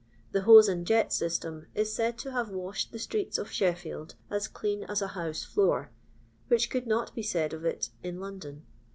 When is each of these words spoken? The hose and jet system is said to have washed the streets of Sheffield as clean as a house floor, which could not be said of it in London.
The 0.31 0.41
hose 0.41 0.67
and 0.67 0.83
jet 0.87 1.13
system 1.13 1.67
is 1.75 1.93
said 1.93 2.17
to 2.17 2.31
have 2.31 2.49
washed 2.49 2.91
the 2.91 2.97
streets 2.97 3.37
of 3.37 3.51
Sheffield 3.51 4.15
as 4.31 4.47
clean 4.47 4.83
as 4.85 4.99
a 4.99 5.09
house 5.09 5.43
floor, 5.43 5.91
which 6.47 6.71
could 6.71 6.87
not 6.87 7.13
be 7.13 7.21
said 7.21 7.53
of 7.53 7.65
it 7.65 7.91
in 8.01 8.19
London. 8.19 8.65